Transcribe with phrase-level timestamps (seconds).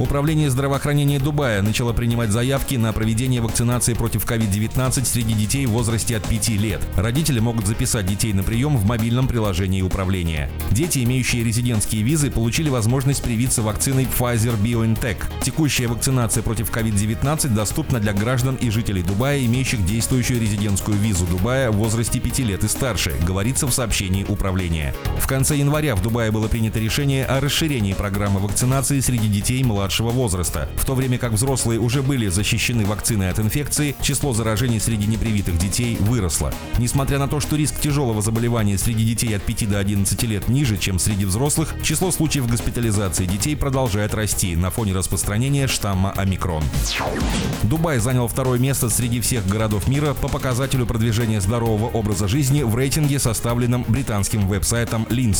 [0.00, 6.16] Управление здравоохранения Дубая начало принимать заявки на проведение вакцинации против COVID-19 среди детей в возрасте
[6.16, 6.80] от 5 лет.
[6.96, 10.48] Родители могут записать детей на прием в мобильном приложении управления.
[10.70, 15.18] Дети, имеющие резидентские визы, получили возможность привиться вакциной Pfizer-BioNTech.
[15.42, 21.70] Текущая вакцинация против COVID-19 доступна для граждан и жителей Дубая, имеющих действующую резидентскую визу Дубая
[21.70, 24.94] в возрасте 5 лет и старше, говорится в сообщении управления.
[25.18, 29.89] В конце января в Дубае было принято решение о расширении программы вакцинации среди детей младших
[29.90, 30.68] младшего возраста.
[30.76, 35.58] В то время как взрослые уже были защищены вакциной от инфекции, число заражений среди непривитых
[35.58, 36.52] детей выросло.
[36.78, 40.78] Несмотря на то, что риск тяжелого заболевания среди детей от 5 до 11 лет ниже,
[40.78, 46.62] чем среди взрослых, число случаев госпитализации детей продолжает расти на фоне распространения штамма омикрон.
[47.64, 52.76] Дубай занял второе место среди всех городов мира по показателю продвижения здорового образа жизни в
[52.76, 55.34] рейтинге, составленном британским веб-сайтом Lean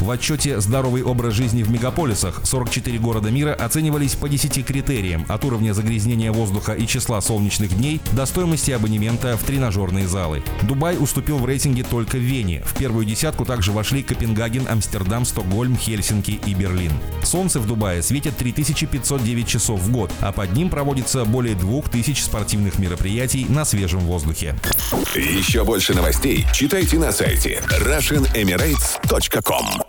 [0.00, 5.24] В отчете «Здоровый образ жизни в мегаполисах» 44 города мира оценивают оценивались по 10 критериям,
[5.28, 10.42] от уровня загрязнения воздуха и числа солнечных дней до стоимости абонемента в тренажерные залы.
[10.62, 12.62] Дубай уступил в рейтинге только Вене.
[12.64, 16.92] В первую десятку также вошли Копенгаген, Амстердам, Стокгольм, Хельсинки и Берлин.
[17.22, 22.78] Солнце в Дубае светит 3509 часов в год, а под ним проводится более 2000 спортивных
[22.78, 24.56] мероприятий на свежем воздухе.
[25.14, 29.83] Еще больше новостей читайте на сайте RussianEmirates.com